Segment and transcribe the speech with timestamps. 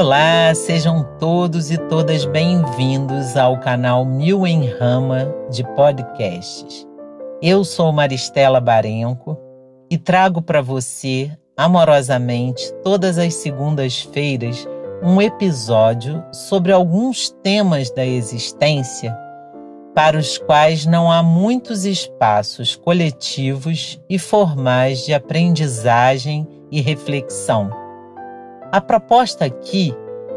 [0.00, 6.88] Olá, sejam todos e todas bem-vindos ao canal Mil em Rama de podcasts.
[7.42, 9.38] Eu sou Maristela Barenco
[9.90, 14.66] e trago para você, amorosamente, todas as segundas-feiras,
[15.02, 19.14] um episódio sobre alguns temas da existência
[19.94, 27.79] para os quais não há muitos espaços coletivos e formais de aprendizagem e reflexão.
[28.72, 29.92] A proposta aqui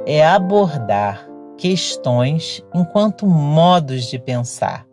[0.08, 4.88] é abordar questões enquanto modos de pensar.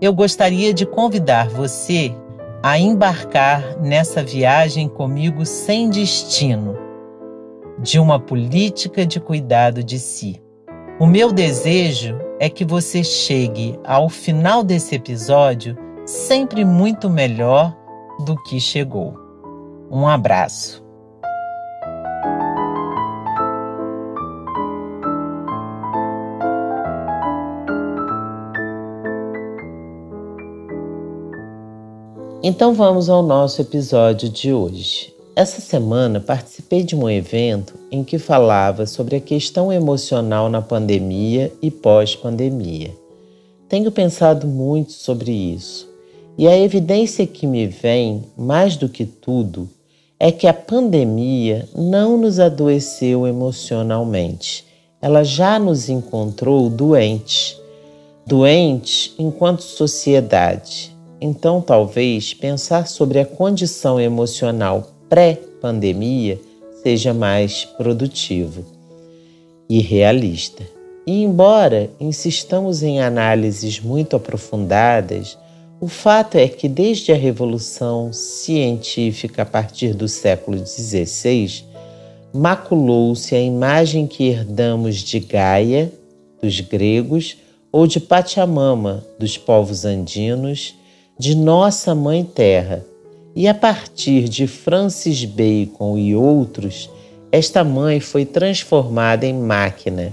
[0.00, 2.12] Eu gostaria de convidar você
[2.64, 6.76] a embarcar nessa viagem comigo sem destino,
[7.78, 10.42] de uma política de cuidado de si.
[10.98, 17.76] O meu desejo é que você chegue ao final desse episódio sempre muito melhor
[18.24, 19.14] do que chegou.
[19.88, 20.85] Um abraço.
[32.48, 35.12] Então vamos ao nosso episódio de hoje.
[35.34, 41.52] Essa semana participei de um evento em que falava sobre a questão emocional na pandemia
[41.60, 42.94] e pós-pandemia.
[43.68, 45.92] Tenho pensado muito sobre isso
[46.38, 49.68] e a evidência que me vem, mais do que tudo,
[50.16, 54.64] é que a pandemia não nos adoeceu emocionalmente.
[55.02, 57.60] Ela já nos encontrou doentes.
[58.24, 60.95] Doentes enquanto sociedade.
[61.20, 66.38] Então, talvez pensar sobre a condição emocional pré-pandemia
[66.82, 68.64] seja mais produtivo
[69.68, 70.62] e realista.
[71.06, 75.38] E embora insistamos em análises muito aprofundadas,
[75.80, 81.64] o fato é que desde a revolução científica a partir do século XVI,
[82.32, 85.92] maculou-se a imagem que herdamos de Gaia,
[86.42, 87.36] dos gregos,
[87.70, 90.74] ou de Pachamama, dos povos andinos,
[91.18, 92.84] de nossa Mãe Terra,
[93.34, 96.90] e a partir de Francis Bacon e outros,
[97.32, 100.12] esta mãe foi transformada em máquina.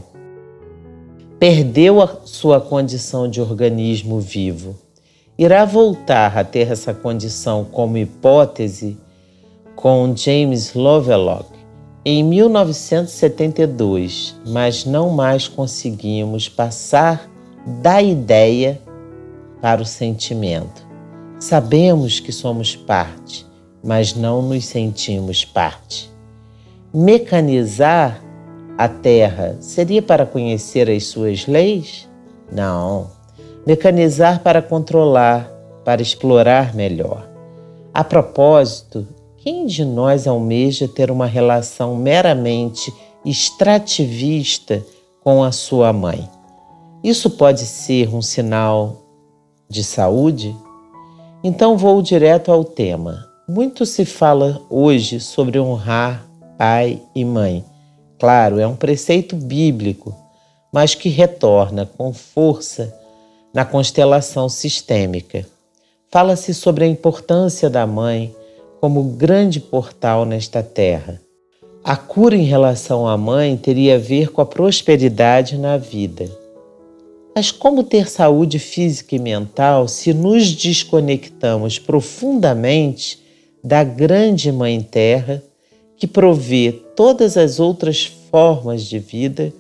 [1.40, 4.76] Perdeu a sua condição de organismo vivo.
[5.38, 8.98] Irá voltar a ter essa condição como hipótese
[9.76, 11.52] com James Lovelock
[12.06, 17.30] em 1972, mas não mais conseguimos passar
[17.82, 18.82] da ideia
[19.62, 20.93] para o sentimento.
[21.44, 23.46] Sabemos que somos parte,
[23.84, 26.10] mas não nos sentimos parte.
[26.94, 28.24] Mecanizar
[28.78, 32.10] a Terra seria para conhecer as suas leis?
[32.50, 33.12] Não.
[33.68, 35.52] Mecanizar para controlar,
[35.84, 37.30] para explorar melhor.
[37.94, 39.06] A propósito,
[39.36, 42.90] quem de nós almeja ter uma relação meramente
[43.26, 44.82] extrativista
[45.22, 46.26] com a sua mãe?
[47.04, 49.04] Isso pode ser um sinal
[49.70, 50.56] de saúde?
[51.44, 53.28] Então vou direto ao tema.
[53.50, 56.26] Muito se fala hoje sobre honrar
[56.58, 57.66] pai e mãe.
[58.18, 60.16] Claro, é um preceito bíblico,
[60.72, 62.96] mas que retorna com força
[63.54, 65.46] na constelação sistêmica.
[66.10, 68.34] Fala-se sobre a importância da mãe
[68.80, 71.20] como grande portal nesta terra.
[71.84, 76.43] A cura em relação à mãe teria a ver com a prosperidade na vida
[77.36, 83.20] mas como ter saúde física e mental se nos desconectamos profundamente
[83.64, 85.42] da grande Mãe Terra
[85.98, 89.54] que provê todas as outras formas de vida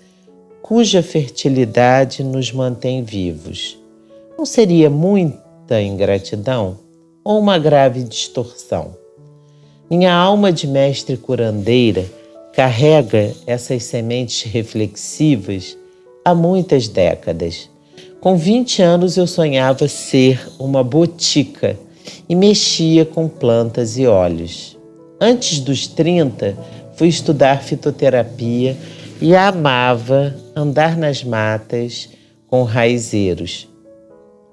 [0.61, 3.77] cuja fertilidade nos mantém vivos?
[4.37, 6.77] Não seria muita ingratidão
[7.23, 8.95] ou uma grave distorção?
[9.89, 12.05] Minha alma de mestre curandeira
[12.53, 15.77] carrega essas sementes reflexivas
[16.23, 17.69] há muitas décadas.
[18.21, 21.77] Com 20 anos eu sonhava ser uma botica
[22.27, 24.77] e mexia com plantas e óleos.
[25.19, 26.57] Antes dos 30,
[26.95, 28.77] fui estudar fitoterapia
[29.21, 32.09] e amava andar nas matas
[32.47, 33.67] com raizeiros.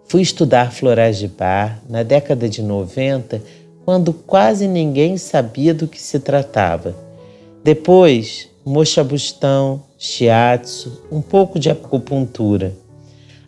[0.06, 3.42] Fui estudar florais de bar na década de 90,
[3.84, 6.96] quando quase ninguém sabia do que se tratava.
[7.62, 12.72] Depois, mochabustão, shiatsu, um pouco de acupuntura.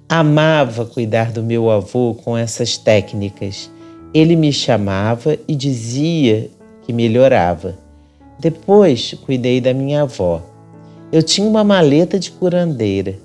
[0.06, 3.70] Amava cuidar do meu avô com essas técnicas.
[4.12, 6.50] Ele me chamava e dizia
[6.82, 7.78] que melhorava.
[8.38, 10.42] Depois cuidei da minha avó.
[11.10, 13.18] Eu tinha uma maleta de curandeira.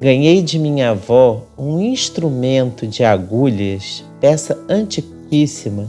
[0.00, 5.86] Ganhei de minha avó um instrumento de agulhas, peça antiquíssima,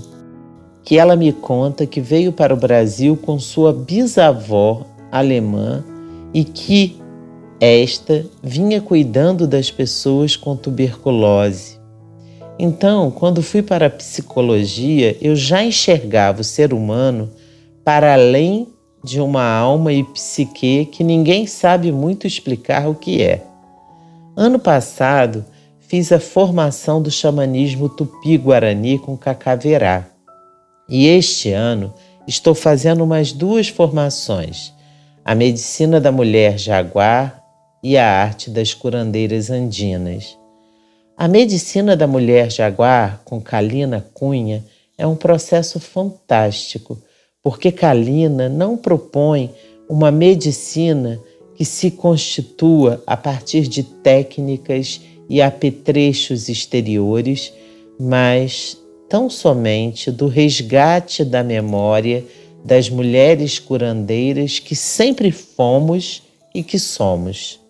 [0.83, 5.83] que ela me conta que veio para o Brasil com sua bisavó alemã
[6.38, 6.95] e que
[7.60, 11.80] esta vinha cuidando das pessoas com tuberculose.
[12.60, 17.31] Então, quando fui para a psicologia, eu já enxergava o ser humano
[17.84, 18.68] para além
[19.04, 23.44] de uma alma e psique que ninguém sabe muito explicar o que é.
[24.36, 25.44] Ano passado,
[25.80, 30.06] fiz a formação do xamanismo tupi-guarani com cacaverá.
[30.88, 31.92] E este ano
[32.28, 34.76] estou fazendo mais duas formações:
[35.27, 37.44] a medicina da mulher jaguar
[37.83, 40.38] e a arte das curandeiras andinas.
[41.18, 44.63] A medicina da mulher jaguar com Kalina Cunha
[44.97, 46.97] é um processo fantástico,
[47.44, 49.51] porque Kalina não propõe
[49.89, 51.19] uma medicina
[51.57, 57.51] que se constitua a partir de técnicas e apetrechos exteriores,
[58.00, 58.77] mas
[59.09, 62.24] tão somente do resgate da memória
[62.67, 66.21] das mulheres curandeiras que sempre fomos
[66.53, 67.61] e que somos.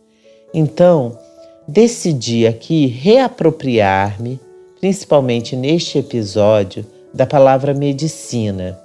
[0.51, 1.19] Então,
[1.67, 4.39] decidi aqui reapropriar-me,
[4.79, 6.83] principalmente neste episódio,
[7.13, 8.79] da palavra medicina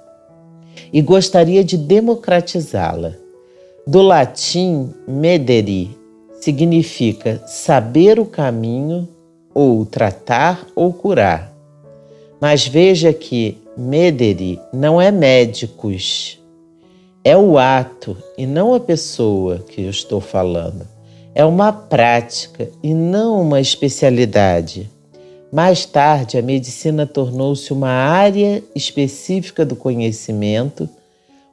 [0.93, 3.15] e gostaria de democratizá-la.
[3.87, 5.97] Do latim mederi
[6.39, 9.09] significa saber o caminho
[9.51, 11.51] ou tratar ou curar.
[12.39, 16.39] Mas veja que mederi não é médicos,
[17.23, 20.87] é o ato e não a pessoa que eu estou falando.
[21.33, 24.89] É uma prática e não uma especialidade.
[25.51, 30.87] Mais tarde, a medicina tornou-se uma área específica do conhecimento,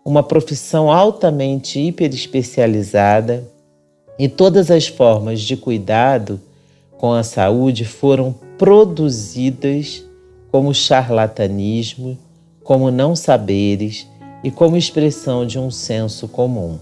[0.05, 3.47] uma profissão altamente hiperespecializada,
[4.19, 6.41] e todas as formas de cuidado
[6.99, 10.05] com a saúde foram produzidas
[10.51, 12.19] como charlatanismo,
[12.63, 14.09] como não saberes
[14.43, 16.79] e como expressão de um senso comum.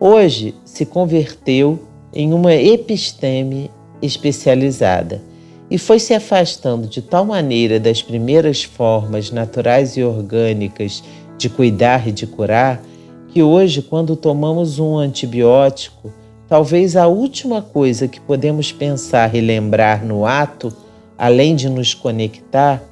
[0.00, 1.78] Hoje se converteu
[2.12, 3.70] em uma episteme
[4.00, 5.20] especializada
[5.70, 11.02] e foi se afastando de tal maneira das primeiras formas naturais e orgânicas
[11.36, 12.82] de cuidar e de curar
[13.28, 16.12] que hoje, quando tomamos um antibiótico,
[16.48, 20.72] talvez a última coisa que podemos pensar e lembrar no ato
[21.18, 22.82] além de nos conectar,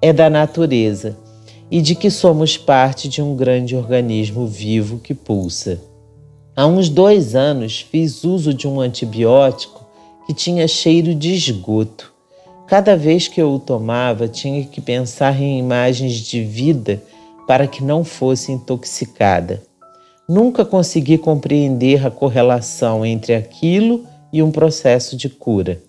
[0.00, 1.16] é da natureza
[1.70, 5.80] e de que somos parte de um grande organismo vivo que pulsa.
[6.54, 9.84] Há uns dois anos fiz uso de um antibiótico
[10.26, 12.14] que tinha cheiro de esgoto.
[12.66, 17.02] Cada vez que eu o tomava, tinha que pensar em imagens de vida
[17.46, 19.62] para que não fosse intoxicada.
[20.28, 25.80] Nunca consegui compreender a correlação entre aquilo e um processo de cura.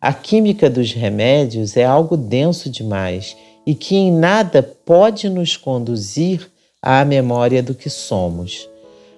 [0.00, 3.36] A química dos remédios é algo denso demais
[3.66, 6.48] e que em nada pode nos conduzir
[6.80, 8.68] à memória do que somos.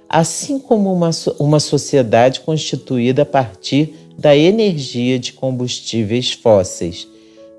[0.08, 7.06] Assim como uma, uma sociedade constituída a partir da energia de combustíveis fósseis.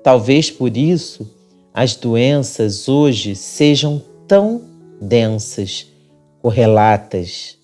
[0.02, 1.30] Talvez por isso
[1.72, 4.62] as doenças hoje sejam tão
[5.00, 5.86] densas,
[6.42, 7.56] correlatas,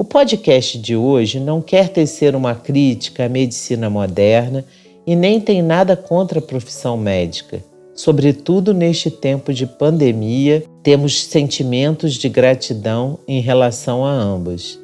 [0.00, 4.64] o podcast de hoje não quer tecer uma crítica à medicina moderna
[5.06, 7.62] e nem tem nada contra a profissão médica.
[7.94, 14.78] Sobretudo neste tempo de pandemia, temos sentimentos de gratidão em relação a ambas.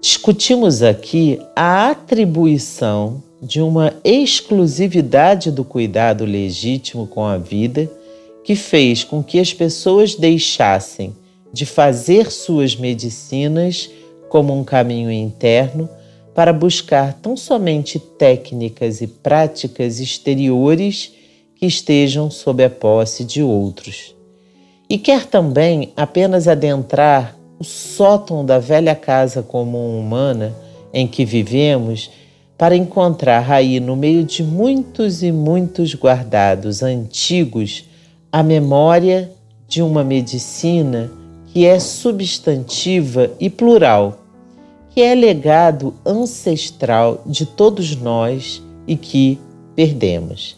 [0.00, 7.90] Discutimos aqui a atribuição de uma exclusividade do cuidado legítimo com a vida
[8.44, 11.12] que fez com que as pessoas deixassem
[11.52, 13.90] de fazer suas medicinas
[14.28, 15.88] como um caminho interno
[16.34, 21.12] para buscar tão somente técnicas e práticas exteriores
[21.54, 24.14] que estejam sob a posse de outros.
[24.88, 30.54] E quer também apenas adentrar o sótão da velha casa comum humana
[30.92, 32.10] em que vivemos
[32.58, 37.84] para encontrar aí, no meio de muitos e muitos guardados antigos,
[38.30, 39.30] a memória
[39.68, 41.10] de uma medicina
[41.56, 44.18] que é substantiva e plural
[44.90, 49.40] que é legado ancestral de todos nós e que
[49.74, 50.54] perdemos.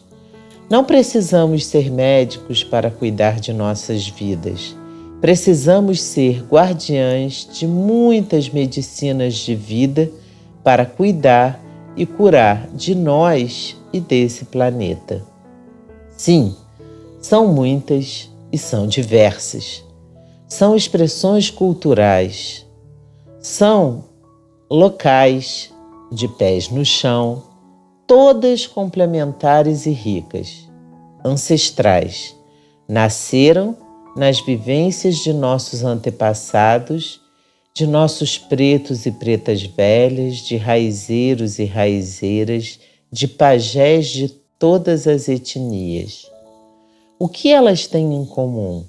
[0.69, 4.75] Não precisamos ser médicos para cuidar de nossas vidas.
[5.21, 10.11] Precisamos ser guardiães de muitas medicinas de vida
[10.64, 11.62] para cuidar
[11.97, 15.25] e curar de nós e desse planeta.
[16.17, 16.57] Sim,
[17.21, 19.87] são muitas e são diversas.
[20.49, 22.67] São expressões culturais.
[23.38, 24.05] São
[24.71, 25.71] locais,
[26.11, 27.45] de pés no chão,
[28.07, 30.67] todas complementares e ricas,
[31.23, 32.35] ancestrais,
[32.88, 33.76] nasceram
[34.17, 37.21] nas vivências de nossos antepassados,
[37.75, 42.81] de nossos pretos e pretas velhas, de raizeiros e raizeiras,
[43.12, 44.28] de pajés de
[44.59, 46.26] todas as etnias.
[47.19, 48.87] O que elas têm em comum?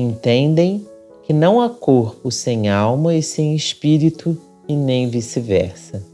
[0.00, 0.86] Entendem
[1.24, 6.06] que não há corpo sem alma e sem espírito, e nem vice-versa.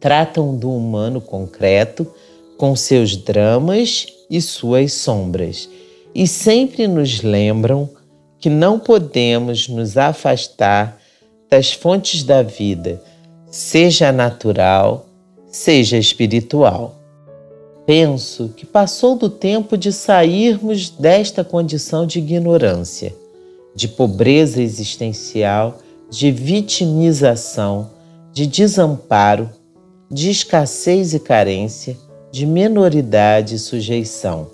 [0.00, 2.06] Tratam do humano concreto
[2.56, 5.68] com seus dramas e suas sombras,
[6.14, 7.86] e sempre nos lembram
[8.38, 10.98] que não podemos nos afastar
[11.50, 13.02] das fontes da vida,
[13.50, 15.04] seja natural,
[15.48, 16.98] seja espiritual.
[17.86, 23.14] Penso que passou do tempo de sairmos desta condição de ignorância,
[23.76, 25.78] de pobreza existencial,
[26.10, 27.88] de vitimização,
[28.32, 29.48] de desamparo,
[30.10, 31.96] de escassez e carência,
[32.32, 34.48] de menoridade e sujeição,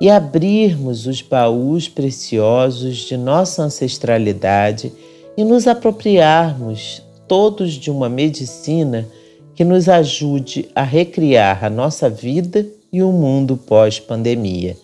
[0.00, 4.90] e abrirmos os baús preciosos de nossa ancestralidade
[5.36, 9.06] e nos apropriarmos todos de uma medicina
[9.54, 14.76] que nos ajude a recriar a nossa vida e o mundo pós-pandemia.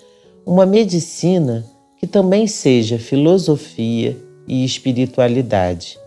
[0.45, 1.65] Uma medicina
[1.99, 5.99] que também seja filosofia e espiritualidade.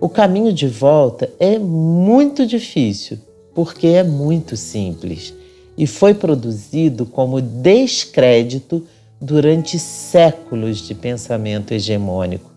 [0.00, 3.18] O caminho de volta é muito difícil,
[3.54, 5.34] porque é muito simples
[5.76, 8.84] e foi produzido como descrédito
[9.20, 12.50] durante séculos de pensamento hegemônico.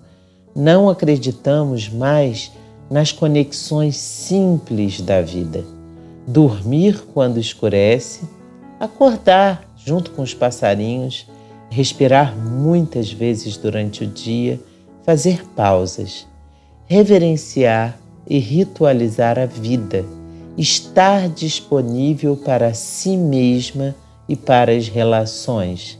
[0.55, 2.51] Não acreditamos mais
[2.89, 5.63] nas conexões simples da vida.
[6.27, 8.21] Dormir quando escurece,
[8.79, 11.27] acordar junto com os passarinhos,
[11.69, 14.59] respirar muitas vezes durante o dia,
[15.03, 16.27] fazer pausas,
[16.85, 20.05] reverenciar e ritualizar a vida,
[20.57, 23.95] estar disponível para si mesma
[24.27, 25.99] e para as relações,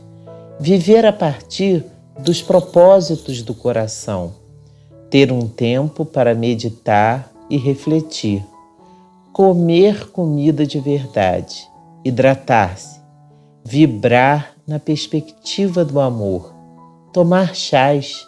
[0.58, 1.84] viver a partir
[2.18, 4.45] dos propósitos do coração
[5.10, 8.44] ter um tempo para meditar e refletir,
[9.32, 11.68] comer comida de verdade,
[12.04, 13.00] hidratar-se,
[13.64, 16.52] vibrar na perspectiva do amor,
[17.12, 18.26] tomar chás,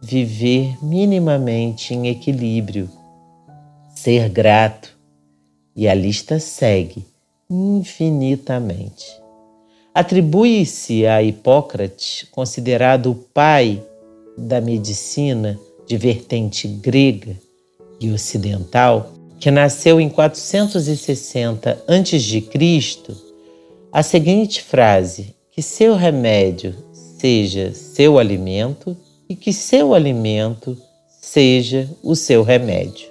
[0.00, 2.88] viver minimamente em equilíbrio,
[3.94, 4.96] ser grato,
[5.74, 7.06] e a lista segue
[7.48, 9.06] infinitamente.
[9.94, 13.82] Atribui-se a Hipócrates, considerado o pai
[14.36, 15.58] da medicina,
[15.88, 17.34] de vertente grega
[17.98, 22.44] e ocidental, que nasceu em 460 a.C.,
[23.90, 28.96] a seguinte frase: que seu remédio seja seu alimento
[29.28, 30.76] e que seu alimento
[31.20, 33.08] seja o seu remédio.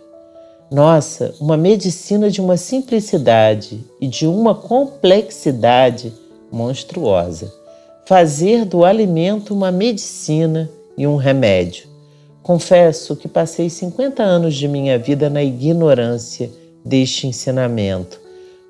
[0.69, 6.13] Nossa, uma medicina de uma simplicidade e de uma complexidade
[6.51, 7.53] monstruosa.
[8.05, 11.86] Fazer do alimento uma medicina e um remédio
[12.47, 16.49] Confesso que passei 50 anos de minha vida na ignorância
[16.81, 18.21] deste ensinamento,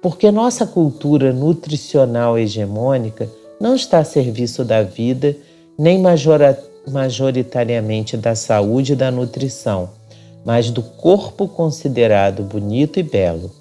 [0.01, 3.29] porque nossa cultura nutricional hegemônica
[3.62, 5.38] não está a serviço da vida,
[5.77, 6.01] nem
[6.88, 9.91] majoritariamente da saúde e da nutrição,
[10.43, 13.51] mas do corpo considerado bonito e belo.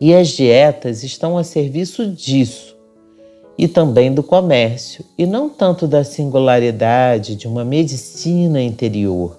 [0.00, 2.73] E as dietas estão a serviço disso,
[3.56, 9.38] e também do comércio, e não tanto da singularidade de uma medicina interior.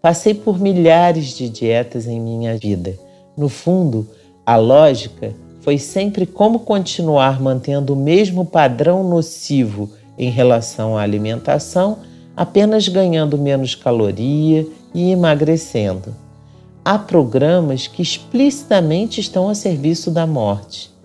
[0.00, 2.96] Passei por milhares de dietas em minha vida.
[3.36, 4.06] No fundo,
[4.46, 11.98] a lógica foi sempre como continuar mantendo o mesmo padrão nocivo em relação à alimentação,
[12.36, 16.14] apenas ganhando menos caloria e emagrecendo.
[16.84, 20.96] Há programas que explicitamente estão a serviço da morte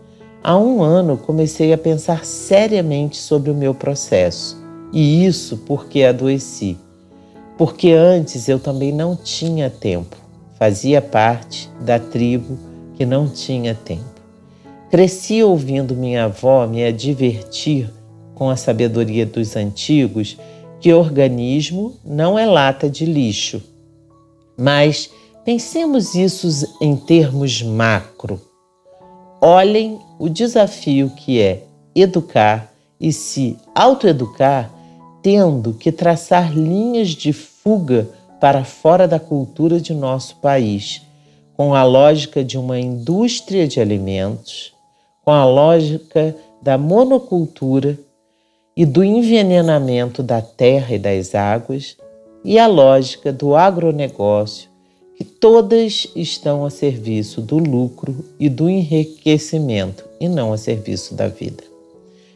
[0.45, 6.77] Há um ano comecei a pensar seriamente sobre o meu processo, e isso porque adoeci.
[7.57, 10.17] Porque antes eu também não tinha tempo,
[10.59, 12.59] fazia parte da tribo
[12.95, 14.03] que não tinha tempo.
[14.91, 17.89] Cresci ouvindo minha avó me advertir
[18.35, 20.37] com a sabedoria dos antigos
[20.81, 23.63] que organismo não é lata de lixo.
[24.57, 25.09] Mas
[25.45, 26.49] pensemos isso
[26.81, 28.41] em termos macro
[29.45, 34.71] olhem o desafio que é educar e se autoeducar,
[35.21, 38.07] tendo que traçar linhas de fuga
[38.39, 41.01] para fora da cultura de nosso país,
[41.57, 44.73] com a lógica de uma indústria de alimentos,
[45.25, 47.99] com a lógica da monocultura
[48.77, 51.97] e do envenenamento da terra e das águas,
[52.45, 54.72] e a lógica do agronegócio
[55.15, 61.27] que todas estão a serviço do lucro e do enriquecimento e não a serviço da
[61.27, 61.63] vida.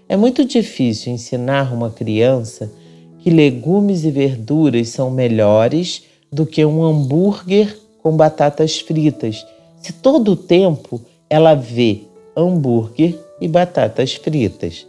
[0.09, 2.71] É muito difícil ensinar uma criança
[3.19, 9.45] que legumes e verduras são melhores do que um hambúrguer com batatas fritas,
[9.81, 12.03] se todo o tempo ela vê
[12.35, 14.85] hambúrguer e batatas fritas.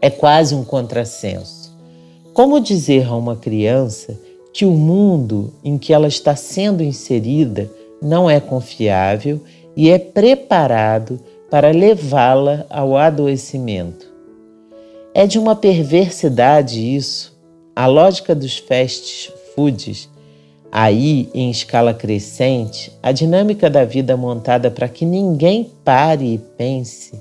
[0.00, 1.76] É quase um contrassenso.
[2.32, 4.18] Como dizer a uma criança
[4.52, 9.40] que o mundo em que ela está sendo inserida não é confiável
[9.76, 11.18] e é preparado
[11.50, 14.12] para levá-la ao adoecimento?
[15.14, 17.32] É de uma perversidade isso.
[17.74, 20.08] A lógica dos fast foods,
[20.70, 27.12] aí em escala crescente, a dinâmica da vida montada para que ninguém pare e pense.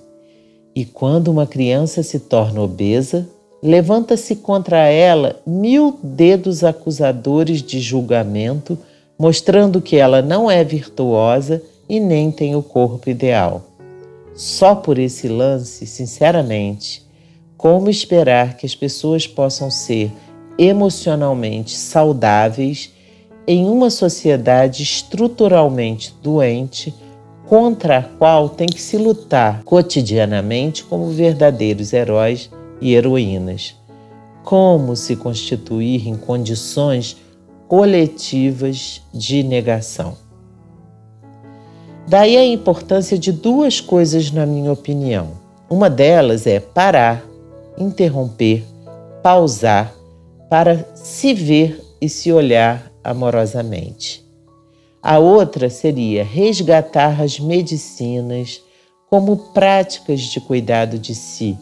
[0.74, 3.28] E quando uma criança se torna obesa,
[3.62, 8.78] levanta-se contra ela mil dedos acusadores de julgamento,
[9.18, 13.64] mostrando que ela não é virtuosa e nem tem o corpo ideal.
[14.34, 17.06] Só por esse lance, sinceramente,
[17.58, 20.12] como esperar que as pessoas possam ser
[20.58, 22.92] emocionalmente saudáveis
[23.48, 26.94] em uma sociedade estruturalmente doente
[27.48, 32.50] contra a qual tem que se lutar cotidianamente como verdadeiros heróis
[32.82, 33.76] e heroínas.
[34.44, 37.16] Como se constituir em condições
[37.68, 40.18] coletivas de negação.
[42.08, 45.40] Daí a importância de duas coisas, na minha opinião.
[45.70, 47.24] Uma delas é parar,
[47.78, 48.66] interromper,
[49.24, 49.96] pausar
[50.50, 54.26] para se ver e se olhar amorosamente.
[55.02, 58.62] A outra seria resgatar as medicinas
[59.10, 61.58] como práticas de cuidado de si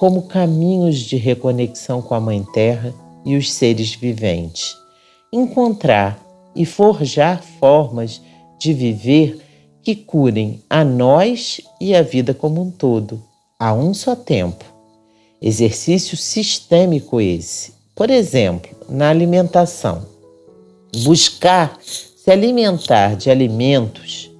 [0.00, 4.74] como caminhos de reconexão com a Mãe Terra e os seres viventes.
[5.30, 6.18] Encontrar
[6.56, 8.18] e forjar formas
[8.58, 9.38] de viver
[9.82, 13.22] que curem a nós e a vida como um todo,
[13.58, 14.64] a um só tempo.
[15.38, 17.74] Exercício sistêmico esse.
[17.94, 20.06] Por exemplo, na alimentação.
[21.04, 24.30] Buscar se alimentar de alimentos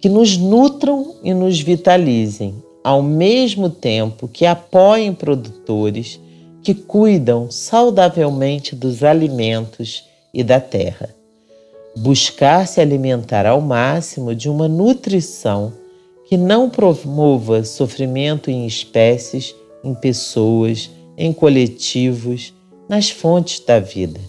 [0.00, 6.20] que nos nutram e nos vitalizem, ao mesmo tempo que apoiem produtores
[6.62, 11.14] que cuidam saudavelmente dos alimentos e da terra.
[11.96, 15.72] Buscar se alimentar ao máximo de uma nutrição
[16.28, 22.52] que não promova sofrimento em espécies, em pessoas, em coletivos,
[22.88, 24.20] nas fontes da vida.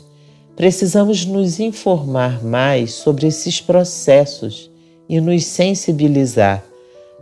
[0.55, 4.69] Precisamos nos informar mais sobre esses processos
[5.07, 6.63] e nos sensibilizar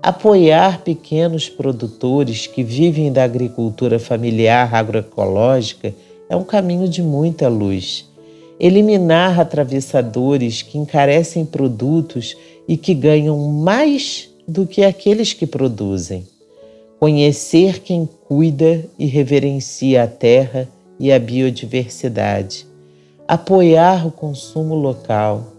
[0.02, 5.94] apoiar pequenos produtores que vivem da agricultura familiar agroecológica
[6.30, 8.06] é um caminho de muita luz.
[8.60, 12.36] Eliminar atravessadores que encarecem produtos
[12.68, 16.26] e que ganham mais do que aqueles que produzem.
[17.00, 20.68] Conhecer quem cuida e reverencia a terra
[21.00, 22.66] e a biodiversidade.
[23.28, 25.57] Apoiar o consumo local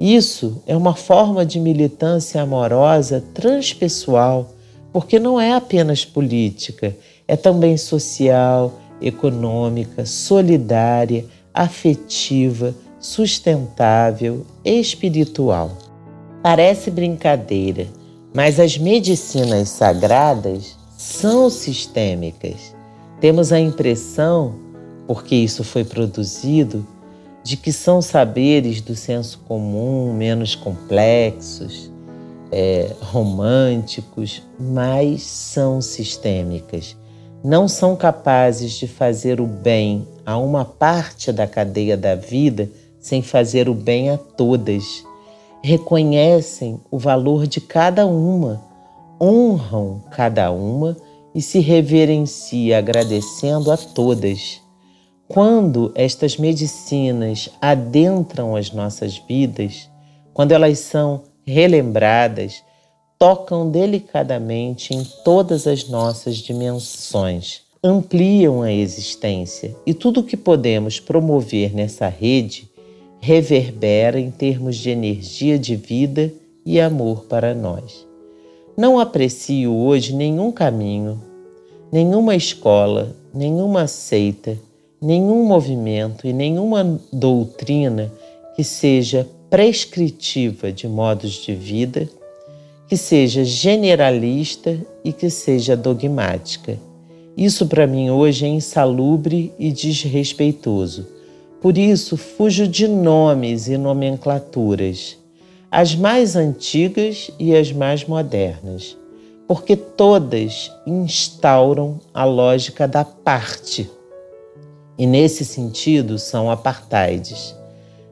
[0.00, 4.50] isso é uma forma de militância amorosa transpessoal,
[4.92, 6.94] porque não é apenas política,
[7.26, 15.76] é também social, econômica, solidária, afetiva, sustentável, espiritual.
[16.42, 17.86] Parece brincadeira,
[18.34, 22.74] mas as medicinas sagradas são sistêmicas.
[23.20, 24.54] Temos a impressão,
[25.06, 26.86] porque isso foi produzido,
[27.46, 31.92] de que são saberes do senso comum, menos complexos,
[32.50, 36.96] é, românticos, mas são sistêmicas.
[37.44, 43.22] Não são capazes de fazer o bem a uma parte da cadeia da vida sem
[43.22, 45.04] fazer o bem a todas.
[45.62, 48.60] Reconhecem o valor de cada uma,
[49.22, 50.96] honram cada uma
[51.32, 54.65] e se reverencia agradecendo a todas.
[55.28, 59.90] Quando estas medicinas adentram as nossas vidas,
[60.32, 62.62] quando elas são relembradas,
[63.18, 71.00] tocam delicadamente em todas as nossas dimensões, ampliam a existência e tudo o que podemos
[71.00, 72.70] promover nessa rede
[73.18, 76.32] reverbera em termos de energia de vida
[76.64, 78.06] e amor para nós.
[78.76, 81.20] Não aprecio hoje nenhum caminho,
[81.90, 84.56] nenhuma escola, nenhuma seita
[85.00, 88.12] nenhum movimento e nenhuma doutrina
[88.54, 92.08] que seja prescritiva de modos de vida,
[92.88, 96.78] que seja generalista e que seja dogmática.
[97.36, 101.06] Isso para mim hoje é insalubre e desrespeitoso.
[101.60, 105.18] Por isso, fujo de nomes e nomenclaturas,
[105.70, 108.96] as mais antigas e as mais modernas,
[109.46, 113.90] porque todas instauram a lógica da parte
[114.98, 117.54] e nesse sentido são apartheids.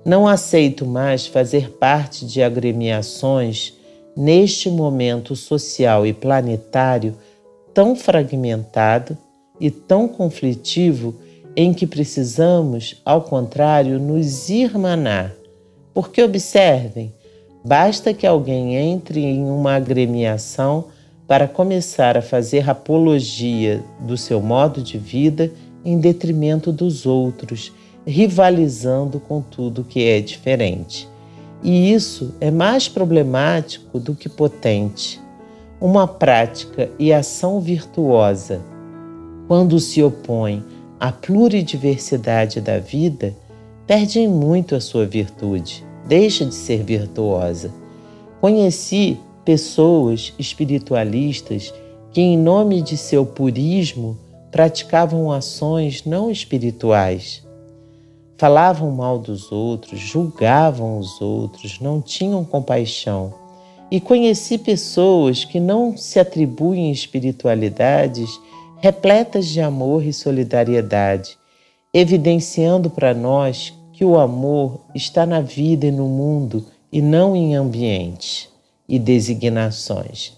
[0.04, 3.72] Não aceito mais fazer parte de agremiações
[4.16, 7.16] neste momento social e planetário
[7.72, 9.16] tão fragmentado
[9.58, 11.14] e tão conflitivo
[11.56, 15.32] em que precisamos, ao contrário, nos irmanar.
[15.92, 17.12] Porque observem,
[17.64, 20.86] basta que alguém entre em uma agremiação
[21.26, 25.50] para começar a fazer apologia do seu modo de vida
[25.84, 27.72] em detrimento dos outros,
[28.06, 31.08] rivalizando com tudo que é diferente.
[31.62, 35.20] E isso é mais problemático do que potente.
[35.80, 38.60] Uma prática e ação virtuosa,
[39.48, 40.62] quando se opõe
[41.00, 43.34] à pluridiversidade da vida,
[43.86, 47.70] perde muito a sua virtude, deixa de ser virtuosa.
[48.40, 51.72] Conheci pessoas espiritualistas
[52.12, 54.16] que, em nome de seu purismo,
[54.54, 57.42] praticavam ações não espirituais.
[58.38, 63.34] Falavam mal dos outros, julgavam os outros, não tinham compaixão.
[63.90, 68.40] E conheci pessoas que não se atribuem espiritualidades
[68.78, 71.36] repletas de amor e solidariedade,
[71.92, 77.56] evidenciando para nós que o amor está na vida e no mundo e não em
[77.56, 78.48] ambientes
[78.88, 80.32] e designações.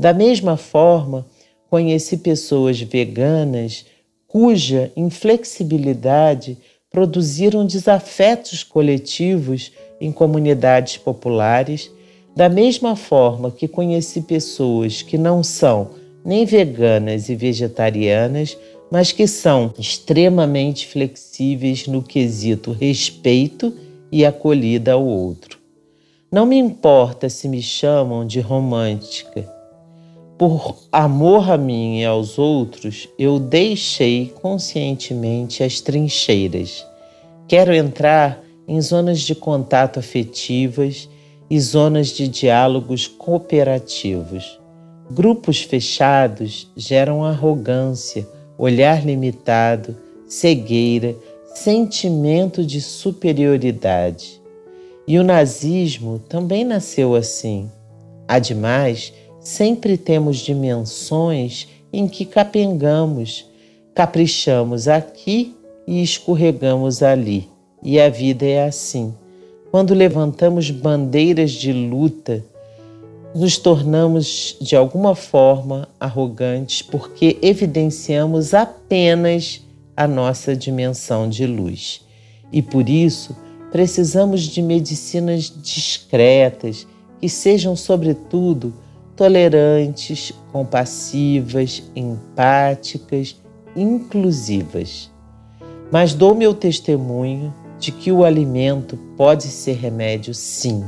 [0.00, 1.26] Da mesma forma,
[1.70, 3.84] Conheci pessoas veganas
[4.26, 6.56] cuja inflexibilidade
[6.90, 11.90] produziram desafetos coletivos em comunidades populares,
[12.34, 15.90] da mesma forma que conheci pessoas que não são
[16.24, 18.56] nem veganas e vegetarianas,
[18.90, 23.74] mas que são extremamente flexíveis no quesito respeito
[24.10, 25.58] e acolhida ao outro.
[26.32, 29.57] Não me importa se me chamam de romântica
[30.38, 36.86] por amor a mim e aos outros, eu deixei conscientemente as trincheiras.
[37.48, 41.08] Quero entrar em zonas de contato afetivas
[41.50, 44.60] e zonas de diálogos cooperativos.
[45.10, 49.96] Grupos fechados geram arrogância, olhar limitado,
[50.28, 51.16] cegueira,
[51.54, 54.40] sentimento de superioridade.
[55.06, 57.68] E o nazismo também nasceu assim.
[58.28, 59.12] Ademais,
[59.48, 63.46] sempre temos dimensões em que capengamos,
[63.94, 65.56] caprichamos aqui
[65.86, 67.48] e escorregamos ali.
[67.82, 69.14] E a vida é assim.
[69.70, 72.44] Quando levantamos bandeiras de luta,
[73.34, 79.62] nos tornamos de alguma forma arrogantes porque evidenciamos apenas
[79.96, 82.02] a nossa dimensão de luz.
[82.52, 83.34] E por isso
[83.72, 86.86] precisamos de medicinas discretas
[87.18, 88.74] que sejam, sobretudo,
[89.18, 93.36] tolerantes, compassivas, empáticas,
[93.74, 95.10] inclusivas.
[95.90, 100.84] Mas dou meu testemunho de que o alimento pode ser remédio, sim.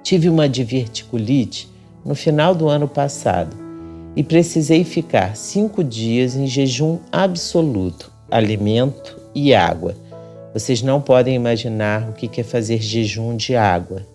[0.00, 1.68] Tive uma diverticulite
[2.04, 3.56] no final do ano passado
[4.14, 9.96] e precisei ficar cinco dias em jejum absoluto, alimento e água.
[10.52, 14.13] Vocês não podem imaginar o que é fazer jejum de água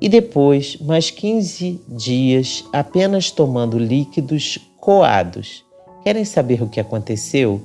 [0.00, 5.64] e depois mais 15 dias apenas tomando líquidos coados.
[6.04, 7.60] Querem saber o que aconteceu?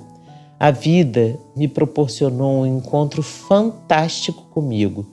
[0.60, 5.06] A vida me proporcionou um encontro fantástico comigo.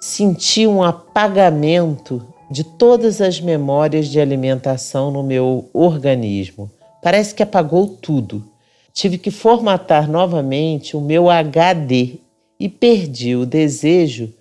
[0.00, 6.70] Senti um apagamento de todas as memórias de alimentação no meu organismo.
[7.02, 8.44] Parece que apagou tudo.
[8.92, 12.18] Tive que formatar novamente o meu HD
[12.60, 14.32] e perdi o desejo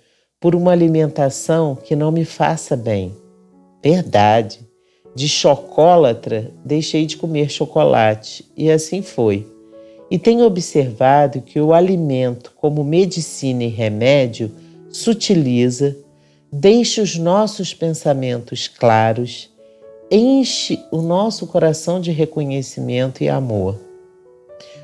[0.44, 3.16] por uma alimentação que não me faça bem.
[3.82, 4.60] Verdade.
[5.16, 9.48] De chocólatra, deixei de comer chocolate e assim foi.
[10.12, 14.52] E tenho observado que o alimento, como medicina e remédio,
[14.90, 15.96] sutiliza,
[16.52, 19.50] deixa os nossos pensamentos claros,
[20.12, 23.80] enche o nosso coração de reconhecimento e amor.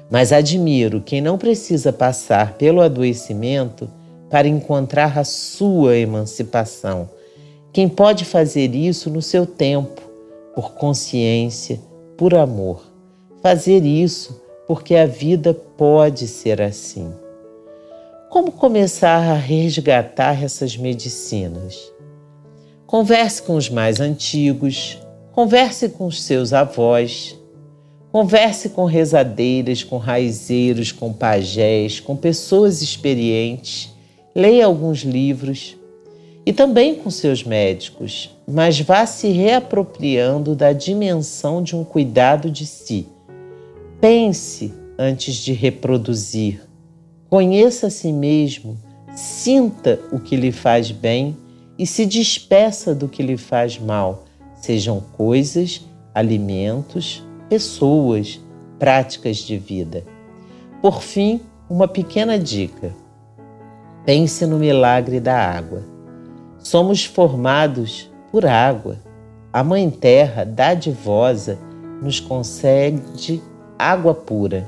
[0.10, 3.99] Mas admiro quem não precisa passar pelo adoecimento
[4.30, 7.10] para encontrar a sua emancipação.
[7.74, 10.02] Quem pode fazer isso no seu tempo,
[10.54, 11.80] por consciência,
[12.18, 12.84] por amor.
[13.42, 17.12] Fazer isso porque a vida pode ser assim.
[18.30, 21.92] Como começar a resgatar essas medicinas?
[22.86, 25.00] Converse com os mais antigos,
[25.32, 27.36] converse com os seus avós,
[28.12, 33.92] converse com rezadeiras, com raizeiros, com pajés, com pessoas experientes
[34.40, 35.78] leia alguns livros
[36.46, 42.66] e também com seus médicos, mas vá se reapropriando da dimensão de um cuidado de
[42.66, 43.06] si.
[44.00, 46.62] Pense antes de reproduzir.
[47.30, 48.78] Conheça a si mesmo
[49.14, 51.36] sinta o que lhe faz bem
[51.78, 54.24] e se despeça do que lhe faz mal,
[54.56, 58.40] sejam coisas, alimentos, pessoas,
[58.80, 60.06] práticas de vida.
[60.82, 62.96] Por fim, uma pequena dica.
[64.06, 65.84] Pense no milagre da água.
[66.58, 68.98] Somos formados por água.
[69.52, 71.58] A Mãe Terra, dadivosa,
[72.02, 73.42] nos concede
[73.78, 74.68] água pura.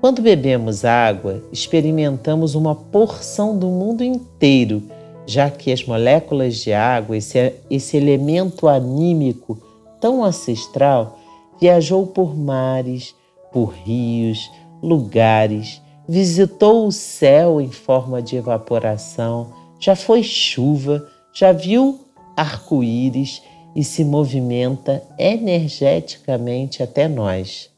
[0.00, 4.82] Quando bebemos água, experimentamos uma porção do mundo inteiro,
[5.26, 9.58] já que as moléculas de água, esse, esse elemento anímico
[10.00, 11.18] tão ancestral,
[11.58, 13.14] viajou por mares,
[13.50, 14.50] por rios,
[14.82, 22.00] lugares, visitou o céu em forma de evaporação, já foi chuva, já viu
[22.36, 23.42] arco-íris
[23.74, 27.70] e se movimenta energeticamente até nós.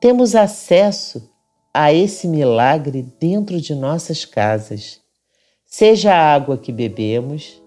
[0.00, 1.30] Temos acesso
[1.72, 5.00] a esse milagre dentro de nossas casas,
[5.64, 7.62] seja a água que bebemos,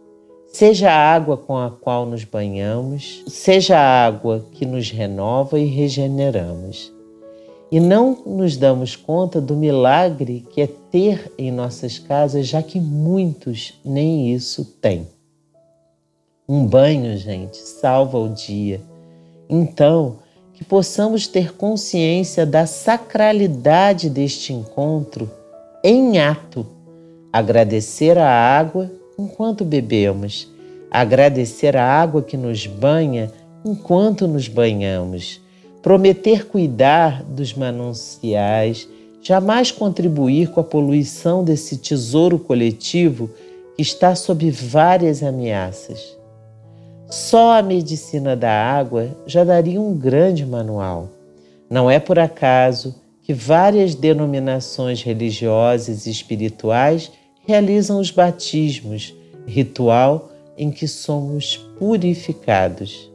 [0.48, 5.65] seja a água com a qual nos banhamos, seja a água que nos renova e
[5.65, 6.94] regeneramos.
[7.71, 12.80] E não nos damos conta do milagre que é ter em nossas casas, já que
[12.80, 15.08] muitos nem isso têm.
[16.47, 18.80] Um banho, gente, salva o dia.
[19.49, 20.17] Então,
[20.54, 25.30] que possamos ter consciência da sacralidade deste encontro
[25.84, 26.65] em ato.
[27.32, 30.49] Agradecer a água enquanto bebemos,
[30.89, 33.32] agradecer a água que nos banha
[33.65, 35.41] enquanto nos banhamos,
[35.86, 38.89] prometer cuidar dos mananciais,
[39.21, 43.30] jamais contribuir com a poluição desse tesouro coletivo
[43.76, 46.17] que está sob várias ameaças.
[47.08, 51.08] Só a medicina da água já daria um grande manual.
[51.69, 57.12] Não é por acaso que várias denominações religiosas e espirituais
[57.45, 59.13] realizam os batismos,
[59.45, 63.13] ritual em que somos purificados.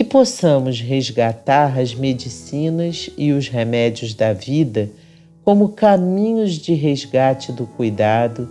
[0.00, 4.88] Que possamos resgatar as medicinas e os remédios da vida
[5.44, 8.48] como caminhos de resgate do cuidado,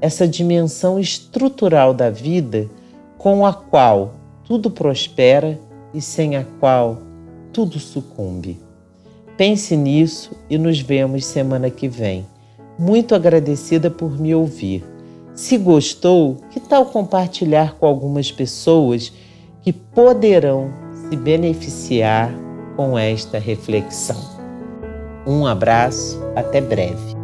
[0.00, 2.70] essa dimensão estrutural da vida
[3.18, 5.58] com a qual tudo prospera
[5.92, 6.98] e sem a qual
[7.52, 8.60] tudo sucumbe.
[9.36, 12.24] Pense nisso e nos vemos semana que vem.
[12.78, 14.84] Muito agradecida por me ouvir.
[15.34, 19.12] Se gostou, que tal compartilhar com algumas pessoas
[19.62, 20.81] que poderão
[21.12, 22.32] se beneficiar
[22.74, 24.16] com esta reflexão?
[25.26, 27.21] Um abraço, até breve.